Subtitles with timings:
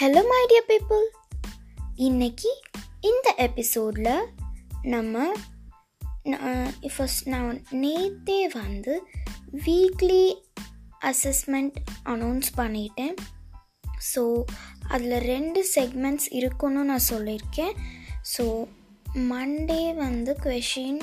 [0.00, 1.04] Hello my dear people
[1.96, 2.50] இன்னைக்கு
[3.00, 4.26] இந்த எபிசோடில்
[4.82, 5.36] நம்ம
[6.94, 9.02] ஃபஸ்ட் நான் நேற்றே வந்து
[9.64, 10.34] வீக்லி
[11.00, 13.14] அசஸ்மெண்ட் அனௌன்ஸ் பண்ணிட்டேன்.
[14.14, 14.42] ஸோ
[14.88, 17.74] அதில் ரெண்டு செக்மெண்ட்ஸ் இருக்குன்னு நான் சொல்லியிருக்கேன்.
[18.36, 18.66] ஸோ
[19.14, 21.00] மண்டே வந்து கொஷின்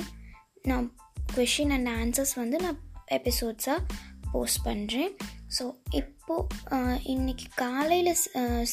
[0.62, 0.96] நான்
[1.36, 2.80] கொஷின் அண்ட் ஆன்சர்ஸ் வந்து நான்
[3.10, 3.86] எபிசோட்ஸாக
[4.34, 5.12] போஸ்ட் பண்ணுறேன்
[5.56, 5.64] ஸோ
[6.00, 8.12] இப்போது இன்றைக்கி காலையில்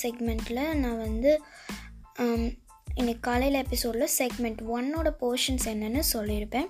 [0.03, 1.31] செக்மெண்ட்டில் நான் வந்து
[2.99, 6.67] இன்றைக்கி காலையில் எபிசோடில் செக்மெண்ட் ஒன்னோட போர்ஷன்ஸ் என்னென்னு சொல்லியிருப்பேன்.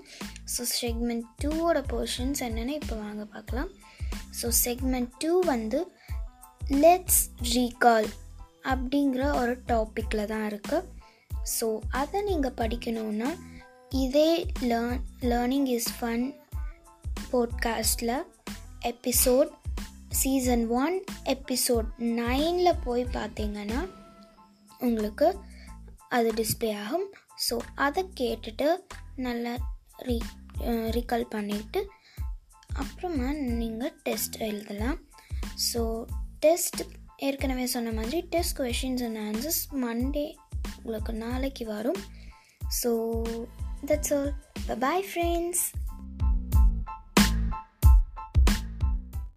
[0.53, 3.69] ஸோ செக்மெண்ட் டூவோட போர்ஷன்ஸ் என்னென்னு இப்போ வாங்க பார்க்கலாம்.
[4.39, 5.79] ஸோ செக்மெண்ட் டூ வந்து
[6.83, 7.21] லெட்ஸ்
[7.53, 8.09] ரீகால்
[8.71, 10.87] அப்படிங்கிற ஒரு டாப்பிக்கில் தான் இருக்குது
[11.55, 11.67] ஸோ
[12.01, 13.29] அதை நீங்கள் படிக்கணுன்னா
[14.01, 14.31] இதே
[14.69, 15.01] லேர்ன்
[15.31, 16.25] லேர்னிங் இஸ் ஃபன்
[17.31, 18.15] போட்காஸ்டில்
[18.89, 19.51] எபிசோட்
[20.09, 20.95] சீசன் ஒன்
[21.33, 23.81] எபிசோட் நைனில் போய் பார்த்தீங்கன்னா
[24.79, 25.27] உங்களுக்கு
[26.09, 27.05] அது டிஸ்பிளே ஆகும்.
[27.49, 28.67] ஸோ அதை கேட்டுட்டு
[29.15, 29.53] நல்லா
[30.07, 30.17] ரீ
[30.95, 31.81] ரீகால் பண்ணிவிட்டு
[32.73, 34.99] அப்புறமா நீங்கள் டெஸ்ட் எழுதலாம்.
[35.73, 35.81] ஸோ
[36.39, 36.81] டெஸ்ட்
[37.17, 40.27] ஏற்கனவே சொன்ன மாதிரி test questions and answers Monday
[40.77, 42.01] உங்களுக்கு நாளைக்கு வரும்.
[42.81, 42.91] So
[43.85, 45.63] that's all bye friends